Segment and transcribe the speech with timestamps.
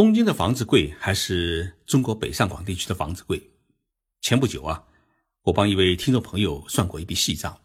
[0.00, 3.50] 东京的房子贵，还是中国北上广地区的房子贵？
[4.22, 4.86] 前不久啊，
[5.42, 7.60] 我帮一位听众朋友算过一笔细账，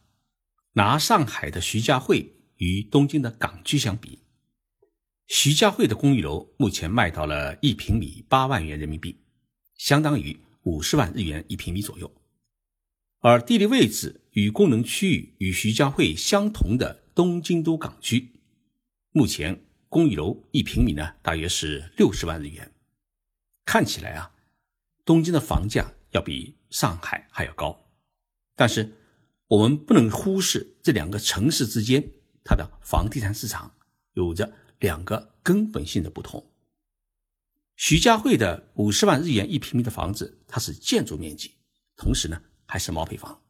[0.73, 4.19] 拿上海的徐家汇与东京的港区相比，
[5.27, 9.17] 徐家汇的公寓楼目前卖到了一平米八万元人民币，
[9.77, 12.11] 相当于五十万日元一平米左右。
[13.21, 18.27] 而地理位置与功能区域与徐家汇相同的东京都港区，
[19.13, 19.64] 目前。
[19.89, 22.71] 公寓楼一平米呢，大约是六十万日元。
[23.63, 24.31] 看起来啊，
[25.05, 27.89] 东京的房价要比上海还要高。
[28.55, 28.93] 但是
[29.47, 32.03] 我们不能忽视这两个城市之间
[32.43, 33.75] 它的房地产市场
[34.13, 36.51] 有着两个根本性的不同。
[37.75, 41.55] 徐家汇的五十万日元一平米的房子，它是建筑面积，
[41.97, 43.41] 同时呢还是毛坯房；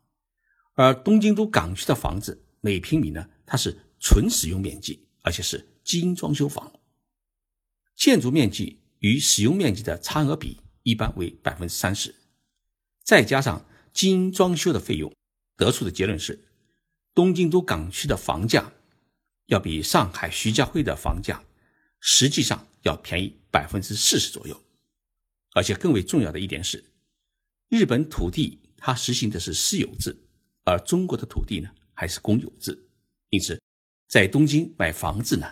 [0.73, 5.67] 而东京都港区的房子每平米呢，它是纯使用面积，而且是。
[5.85, 6.79] 精装修房
[7.95, 12.13] 建筑面积与使用面积的差额比一般为百分之三十，
[13.03, 15.15] 再加上精装修的费用，
[15.55, 16.43] 得出的结论是，
[17.13, 18.73] 东京都港区的房价
[19.45, 21.43] 要比上海徐家汇的房价
[21.99, 24.59] 实际上要便宜百分之四十左右。
[25.53, 26.83] 而且更为重要的一点是，
[27.69, 30.17] 日本土地它实行的是私有制，
[30.63, 32.89] 而中国的土地呢还是公有制，
[33.29, 33.61] 因此
[34.09, 35.47] 在东京买房子呢。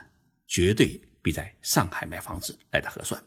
[0.53, 3.19] 绝对比在上海买房子来的合算。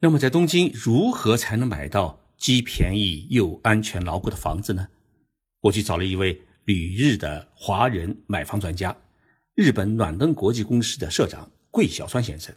[0.00, 4.88] 那么，在东京如何才能买到既便宜又安全牢固的房子呢？
[5.60, 8.96] 我去找了一位旅日的华人买房专家，
[9.54, 12.52] 日本暖灯国际公司的社长桂小川先生，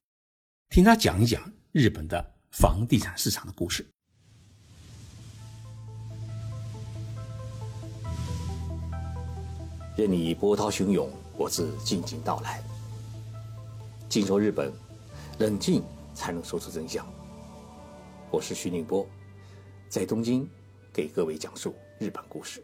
[0.70, 3.86] 听他讲一讲日本的房地产市场的故事。
[9.95, 12.64] 任你波涛汹涌，我自静静到来。
[14.12, 14.70] 静说日本，
[15.40, 15.81] 冷静
[16.14, 17.08] 才能说出真相。
[18.30, 19.08] 我是徐宁波，
[19.88, 20.45] 在东京
[20.92, 22.62] 给各位讲述日本故事。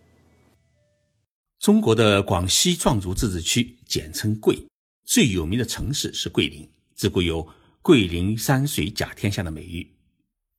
[1.59, 4.62] 中国的广西壮族自治区简称桂，
[5.06, 7.47] 最有名的城市是桂林，自古有
[7.81, 9.90] “桂林山水甲天下”的美誉。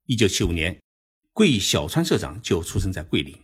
[0.06, 0.74] 一九七五年，
[1.34, 3.38] 桂小川社长就出生在桂林。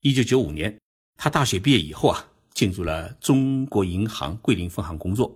[0.00, 0.76] 一九九五年，
[1.16, 5.32] 他大学毕业以后啊，进入了中国银行桂林分行工作。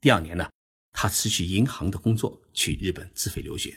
[0.00, 0.50] 第二年呢。
[0.94, 3.76] 他辞去银行的工作，去日本自费留学。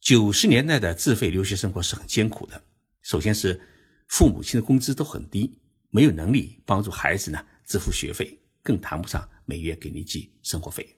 [0.00, 2.60] 九十年代的自费留学生活是很艰苦的。
[3.02, 3.60] 首先是
[4.08, 5.56] 父母亲的工资都很低，
[5.90, 10.96] 没有能力帮助孩子呢支付学费，更谈不上每月给你寄生活费。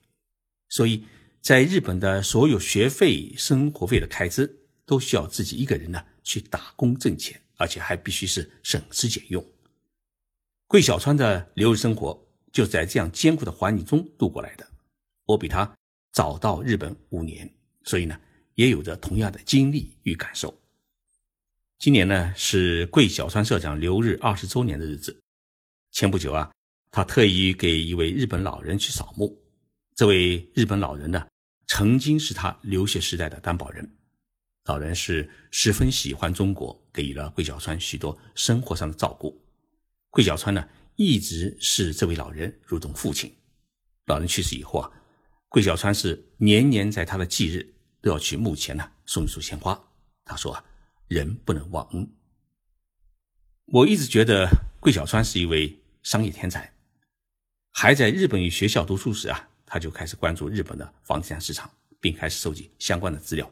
[0.69, 1.05] 所以
[1.41, 4.49] 在日本的所有学费、生活费的开支，
[4.87, 9.45] 都需要自己一个人呢去打工挣钱，而且还必须是省吃俭用。
[10.69, 14.70] 桂小川的留日生活就在这样艰苦的环境中度过来的。
[15.31, 15.73] 我比他
[16.13, 17.49] 早到日本五年，
[17.85, 18.19] 所以呢，
[18.57, 20.53] 也有着同样的经历与感受。
[21.79, 25.17] 今年呢是桂小川社长留日二十周年的日子。
[25.93, 26.51] 前不久啊，
[26.91, 29.41] 他特意给一位日本老人去扫墓。
[29.95, 31.25] 这位日本老人呢，
[31.69, 33.89] 曾经是他留学时代的担保人。
[34.65, 39.41] 老人是十分喜欢中国，给予了桂小川许多生活上的照顾。
[40.11, 43.33] 桂小川呢，一直是这位老人如同父亲。
[44.07, 44.91] 老人去世以后啊。
[45.51, 49.79] 桂小川是年年在他的忌日都要去墓前呢送一束鲜花。
[50.25, 50.57] 他说，
[51.09, 52.09] 人不能忘恩。
[53.67, 56.73] 我一直觉得桂小川是一位商业天才。
[57.73, 61.69] 还在日本语学校读书时啊，他就开始关注日本的房地产市场，
[62.01, 63.51] 并开始收集相关的资料。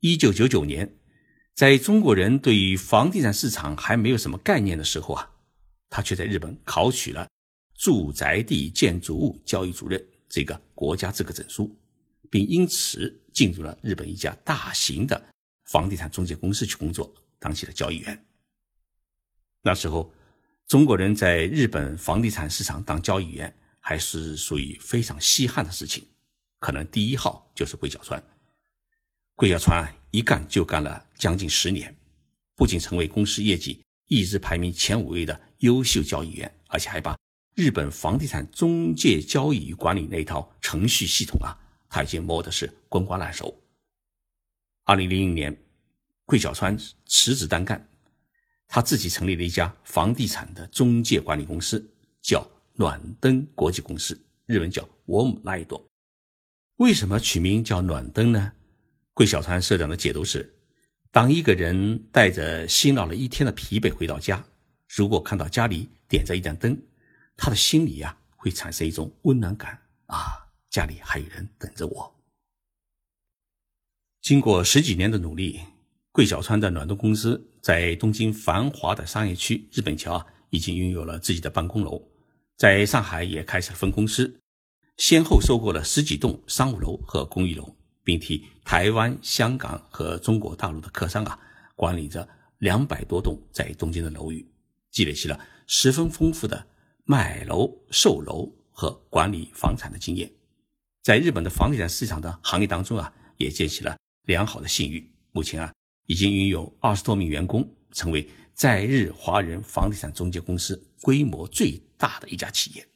[0.00, 0.94] 一九九九年，
[1.54, 5.30] 在中国人对于房地产市场还没有什么概念的时候啊，
[5.88, 7.26] 他却在日本考取了
[7.72, 10.06] 住宅地建筑物交易主任。
[10.34, 11.72] 这个国家资格证书，
[12.28, 15.24] 并因此进入了日本一家大型的
[15.66, 18.26] 房地产中介公司去工作，当起了交易员。
[19.62, 20.12] 那时候，
[20.66, 26.04] 中国人在日本房地产市场当交易员还是属于非常稀罕的事情，
[26.58, 28.20] 可能第一号就是桂小川。
[29.36, 31.96] 桂小川一干就干了将近十年，
[32.56, 37.16] 不仅成为公司业绩一直排名前五位的优秀交易员，而且还把。
[37.54, 41.54] 日本房地产中介交易与管理那套程序系统啊，
[41.88, 43.56] 他已经摸的是滚瓜烂熟。
[44.84, 45.56] 二零零零年，
[46.24, 47.88] 桂小川辞职单干，
[48.66, 51.88] 他自己成立了一家房地产的中介管理公司，
[52.20, 55.80] 叫暖灯国际公司，日文叫 Warm Light。
[56.78, 58.52] 为什么取名叫暖灯呢？
[59.12, 60.52] 桂小川社长的解读是：
[61.12, 64.44] 当一个人带着辛劳了一天的疲惫回到家，
[64.88, 66.76] 如果看到家里点着一盏灯，
[67.36, 72.14] 他的心里呀会产生一种温暖感啊，家里还有人等着我。
[74.20, 75.60] 经过十几年的努力，
[76.12, 82.00] 桂小川的暖冬公司在东京繁华的商业区日本桥啊，已经拥有了自己的办公楼，
[82.56, 84.40] 在上海也开设了分公司，
[84.96, 91.38] 先后收购了十几栋商务楼和公寓楼，并替台湾、香港和中国大陆的客商啊
[91.74, 92.26] 管理着
[92.58, 94.46] 两百多栋在东京的楼宇，
[94.90, 96.66] 积累起了十分丰富的
[97.06, 100.30] 卖楼、售楼和管理房产的经验，
[101.02, 103.96] 在日本的房地产市场的行业当中啊，也建起了。
[104.24, 105.70] 良好的信誉，目前啊
[106.06, 112.86] 已经拥有二十多名员工，成为在日华人房地产中介公司规模最大的一家企业。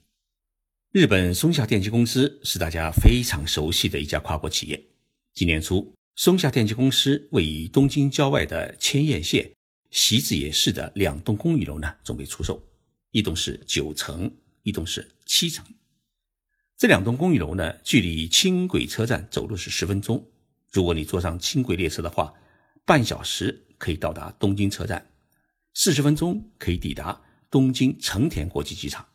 [0.90, 4.82] 日本松下电器公司是大家非常熟悉的一家跨国企业。
[5.34, 9.52] 今年初，松下电器公司位于东京郊外的千叶县
[9.90, 12.66] 习字野市的两栋公寓楼呢准备出售，
[13.10, 14.30] 一栋是九层，
[14.62, 15.64] 一栋是七层。
[16.76, 20.30] 这两栋公寓楼呢，距离轻轨车站走路是十分钟。
[20.70, 22.32] 如果你坐上轻轨列车的话，
[22.84, 25.10] 半小时可以到达东京车站，
[25.74, 27.20] 四十分钟可以抵达
[27.50, 29.06] 东京成田国际机场，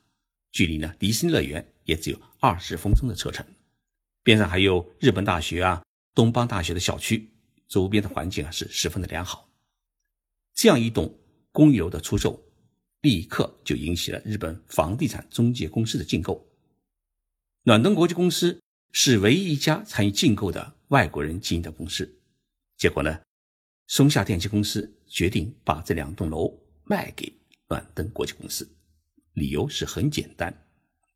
[0.52, 3.46] 距离呢迪士尼乐园也只有二十分钟的车程。
[4.24, 5.84] 边上还有日本大学啊、
[6.16, 7.30] 东邦大学的校区，
[7.68, 9.50] 周边的环境啊是十分的良好。
[10.54, 11.18] 这样一栋
[11.52, 12.43] 公寓楼的出售，
[13.04, 16.46] 立刻就引起了日本房地产中介公司的竞购。
[17.62, 18.60] 暖灯国际公司
[18.92, 20.74] 是唯一一家参与竞购的。
[20.90, 22.08] 外国人经营的公司，
[22.78, 23.20] 结果呢，
[23.88, 27.34] 松下电器公司决定把这两栋楼卖给
[27.68, 28.70] 暖灯国际公司，
[29.34, 30.56] 理由是很简单，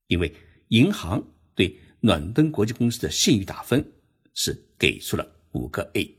[0.08, 0.34] 因为
[0.70, 1.24] 银行
[1.54, 3.86] 对暖灯国际公司的信誉打分
[4.34, 6.18] 是给出了五个 A。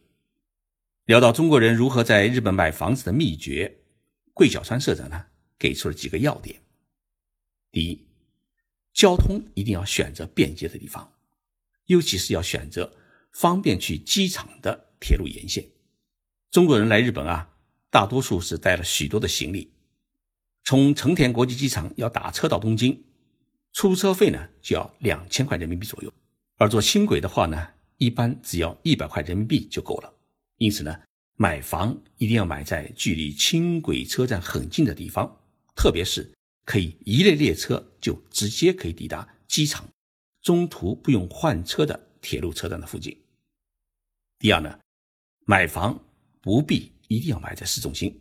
[1.07, 3.81] 聊到中国人如何在日本买房子的秘诀，
[4.35, 5.27] 桂小川社长呢
[5.59, 6.61] 给出了几个要点：
[7.71, 8.07] 第一，
[8.93, 11.13] 交通一定要选择便捷的地方，
[11.87, 12.95] 尤其是要选择。
[13.31, 15.65] 方便去机场的铁路沿线，
[16.51, 17.55] 中国人来日本啊，
[17.91, 19.71] 大多数是带了许多的行李。
[20.65, 23.05] 从成田国际机场要打车到东京，
[23.73, 26.13] 出车费呢就要两千块人民币左右，
[26.57, 27.69] 而坐轻轨的话呢，
[27.99, 30.13] 一般只要一百块人民币就够了。
[30.57, 30.99] 因此呢，
[31.37, 35.38] 买房一定要买在距离轻轨车站很近的地方，
[35.79, 36.29] 特别是
[36.65, 39.89] 可以一列列车就直接可以抵达机场，
[40.43, 43.17] 中途不用换车的铁路车站的附近。
[44.41, 44.77] 第二呢，
[45.47, 46.05] 买房
[46.41, 48.21] 不必一定要买在市中心。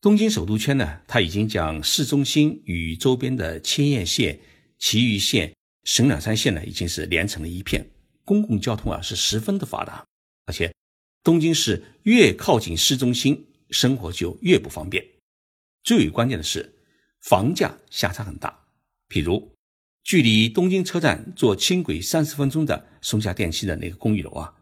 [0.00, 4.38] 东京首都圈呢，它已经将市中心与周边的千叶县、
[4.78, 5.52] 埼玉县、
[5.82, 7.84] 神奈川县呢，已经是连成了一片。
[8.24, 10.06] 公共交通啊是十分的发达，
[10.46, 10.72] 而且
[11.24, 15.04] 东京市越靠近市中心，生活就越不方便。
[15.82, 16.74] 最为关键的是，
[17.20, 18.66] 房价相差很大。
[19.08, 19.54] 譬如，
[20.02, 24.54] 距离东京车站坐轻轨三十分钟的松下电器的那个公寓楼啊。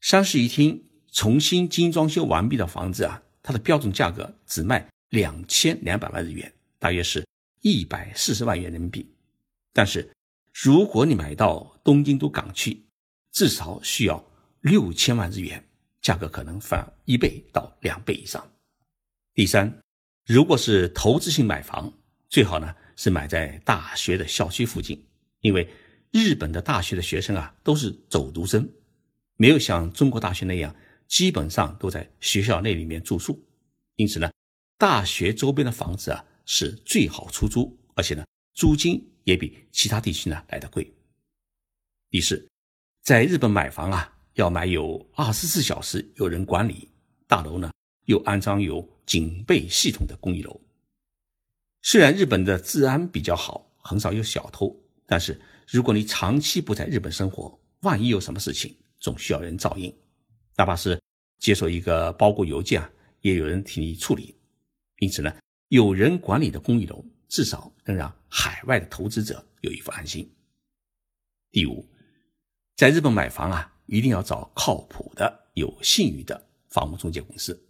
[0.00, 7.26] 三室一厅重新精装修完毕的房子啊，它的标准价格只卖两千两百万日元，大约是
[7.60, 9.08] 一百四十万元人民币。
[9.72, 10.10] 但是，
[10.52, 12.84] 如果你买到东京都港区，
[13.32, 14.24] 至少需要
[14.60, 15.62] 六千万日元，
[16.00, 18.46] 价格可能翻一倍到两倍以上。
[19.34, 19.80] 第三，
[20.26, 21.92] 如果是投资性买房，
[22.30, 25.06] 最好呢是买在大学的校区附近，
[25.40, 25.68] 因为
[26.10, 28.66] 日本的大学的学生啊都是走读生。
[29.36, 30.74] 没有像中国大学那样，
[31.06, 33.38] 基本上都在学校内里面住宿，
[33.96, 34.30] 因此呢，
[34.78, 40.90] 大学周边的房子啊是最好出租，而且呢，租金也比其他地区呢来的贵。
[42.08, 42.48] 第四，
[43.02, 46.88] 在日本买房啊，要买有二十四小时有人管理
[47.26, 47.70] 大楼呢，
[48.04, 50.60] 又安装有警备系统的公寓楼。
[51.82, 54.74] 虽然日本的治安比较好，很少有小偷，
[55.06, 59.94] 但是如果你长期不在日本生活，万一有什么事情，总需要人照应，
[60.56, 60.98] 哪怕是
[61.38, 64.34] 接收一个包裹邮件啊，也有人替你处理。
[65.00, 65.34] 因此呢，
[65.68, 70.30] 有人管理的公寓楼，至少能让海外的投资者有一份安心。
[71.50, 71.86] 第五，
[72.76, 77.63] 在日本买房啊，一定要找靠谱的、有信誉的房屋中介公司。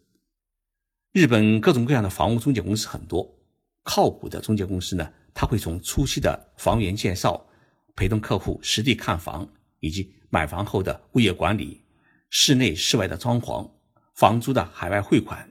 [1.15, 3.39] 日本各种各样的房屋中介公司很多，
[3.85, 7.47] 靠谱的中介公司呢，他会从初期的房源介绍、
[7.95, 9.49] 陪同客户实地看房
[9.81, 10.13] 以及。
[10.31, 11.81] 买房后的物业管理、
[12.29, 13.71] 室内室外的装潢、
[14.17, 15.49] 房租的海外汇款、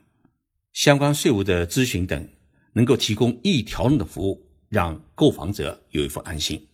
[0.74, 2.28] 相关税务的咨询等，
[2.74, 6.68] 能够提供一条龙的服务，让购房者有一份安心。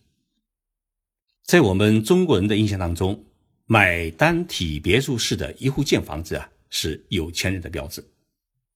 [1.45, 3.23] 在我们中国人的印象当中，
[3.65, 8.03] 买单体别墅式的一户建房子啊，是有钱人的标志。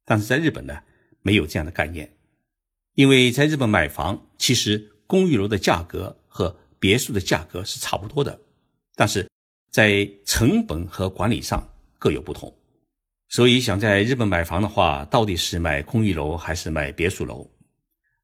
[0.06, 0.80] 但是在日本呢，
[1.22, 2.16] 没有这样的概念，
[2.94, 8.40] 因为在日本买房，其实公寓楼的价格和别墅的价格是差不多的。
[8.96, 9.28] 但是，
[9.72, 11.68] 在成本和管理上
[12.00, 12.56] 各有不同。
[13.30, 17.50] 所以，想在日本买房的话，到底是买公寓楼还是买别墅楼？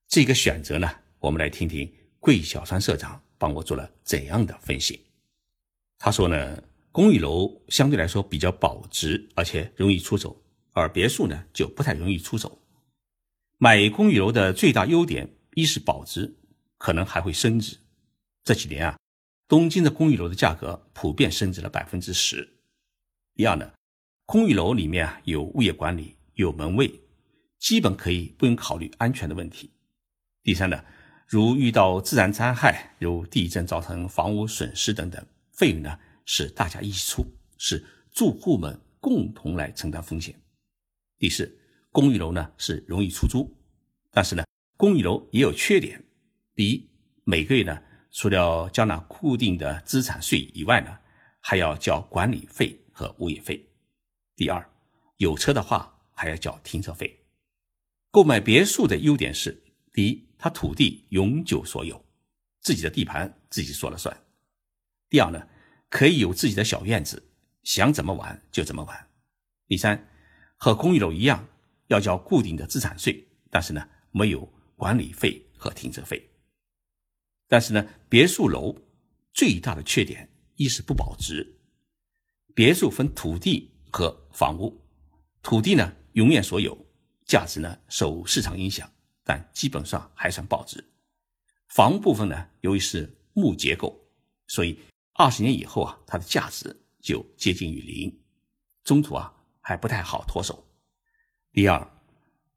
[0.07, 5.03] 这个选择呢，我们来听听桂小川社长帮我做了怎样的分析。
[5.97, 10.39] 他说呢，公寓楼相对来说比较保值，而且容易出手，
[10.71, 12.61] 而别墅呢就不太容易出手。
[13.57, 16.35] 买公寓楼的最大优点，一是保值，
[16.77, 17.77] 可能还会升值。
[18.43, 18.97] 这几年啊，
[19.47, 22.57] 东京的公寓楼的价格普遍升值了百分之十。
[23.35, 23.71] 第二呢。
[24.27, 27.01] 公寓楼里面啊有物业管理，有门卫，
[27.59, 29.71] 基本可以不用考虑安全的问题。
[30.41, 30.85] 第三呢，
[31.27, 37.25] 如遇到自然灾害，如地震造成房屋损失等等，费用呢是大家一起出，
[37.57, 40.33] 是住户们共同来承担风险。
[41.21, 41.55] 第四，
[41.91, 43.55] 公寓楼呢是容易出租，
[44.09, 44.43] 但是呢，
[44.75, 46.03] 公寓楼也有缺点。
[46.55, 46.89] 第一，
[47.25, 50.97] 每个月呢除了交纳固定的资产税以外呢，
[51.39, 53.63] 还要交管理费和物业费。
[54.35, 54.67] 第二，
[55.17, 57.15] 有车的话还要交停车费。
[58.09, 59.63] 购买别墅的优点是：
[59.93, 62.03] 第一，它土地永久所有，
[62.61, 64.11] 自己的地盘自己说了算；
[65.07, 65.47] 第二呢，
[65.87, 67.29] 可以有自己的小院子，
[67.61, 68.97] 想怎么玩就怎么玩；
[69.67, 70.07] 第三，
[70.63, 71.43] 和公寓楼一样
[71.87, 76.29] 要交固定的资产税，但是呢，没有管理费和停车费。
[77.47, 78.77] 但是呢，别墅楼
[79.33, 81.57] 最大的缺点一是不保值，
[82.53, 83.69] 别墅分土地。
[83.93, 84.81] 和房屋，
[85.43, 86.77] 土地呢永远所有，
[87.25, 88.89] 价值呢受市场影响，
[89.21, 90.81] 但基本上还算保值。
[91.67, 94.01] 房屋部分呢，由于是木结构，
[94.47, 94.79] 所以
[95.11, 98.17] 二十年以后啊，它的价值就接近于零，
[98.85, 100.67] 中途啊还不太好脱手。
[101.53, 101.87] 第二，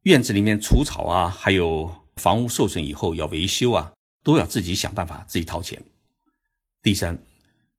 [0.02, 3.92] 院子里面除草啊，还有房屋受损以后要维修啊，
[4.22, 5.82] 都要自己想办法自己掏钱。
[6.82, 7.18] 第三，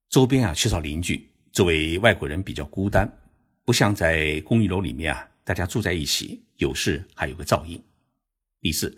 [0.09, 3.21] 周边啊缺少邻居，作为外国人比较孤单。
[3.63, 7.83] 不像在公寓楼里面啊，大家住在一起，有事还有个照应。
[8.61, 8.95] 第四，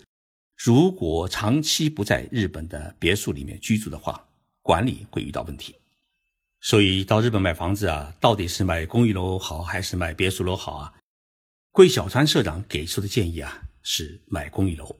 [0.56, 4.28] 如果长期不在日本的别墅里面居住的话，
[4.60, 5.74] 管理会遇到问题。
[6.60, 10.94] 所以到日本买房子啊，到底是买公寓楼好还是买别墅楼好啊？
[11.70, 14.96] 桂小川社长给出的建议啊，是买公寓楼。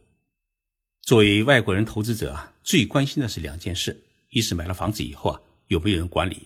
[1.02, 6.36] 作为外国人投资者啊，最关心的是两件事：一是买了房子以后啊，有没有人管理；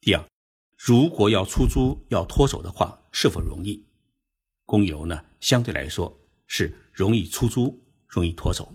[0.00, 0.24] 第二。
[0.76, 3.86] 如果要出租要脱手的话，是否容易？
[4.64, 6.12] 公寓楼呢，相对来说
[6.48, 8.74] 是容易出租、容易脱手。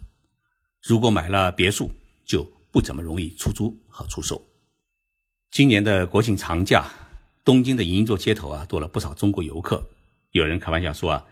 [0.81, 1.91] 如果买了别墅，
[2.23, 4.41] 就不怎么容易出租和出售。
[5.51, 6.85] 今年的国庆长假，
[7.43, 9.83] 东京的银座街头啊，多了不少中国游客。
[10.31, 11.25] 有人开玩笑说啊，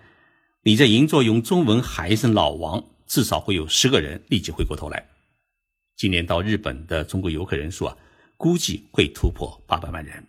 [0.63, 5.05] 你在银座用中文喊一声“老王”，至少会有十个人立即回过头来。
[5.95, 7.95] 今年到日本的中国游客人数啊，
[8.35, 10.25] 估计会突破八百万人。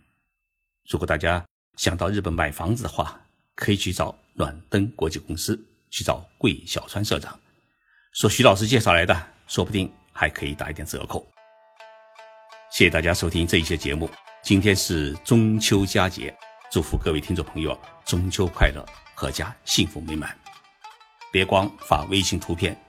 [0.89, 1.43] 如果大家
[1.77, 3.19] 想到日本买房子的话，
[3.55, 7.39] 可以去找暖登国际公司，去找桂小川社长，
[8.13, 11.25] 说徐老师介绍来的，说不定还可以打一点折扣。
[12.77, 14.07] 谢谢大家收听这一期节目。
[14.43, 16.31] 今天是中秋佳节，
[16.71, 20.37] 祝福各位听众朋友中秋快乐，阖家幸福美满。
[21.31, 22.79] 别光发微信图片，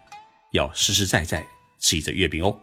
[0.52, 1.42] 要实实在在
[1.78, 2.54] 吃一只月饼哦。